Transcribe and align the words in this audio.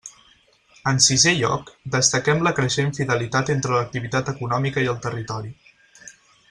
En 0.91 0.95
sisé 1.07 1.33
lloc, 1.41 1.69
destaquem 1.97 2.41
la 2.47 2.55
creixent 2.61 2.91
fidelitat 3.01 3.55
entre 3.57 3.77
l'activitat 3.77 4.35
econòmica 4.35 4.87
i 4.87 4.91
el 4.95 4.99
territori. 5.09 5.57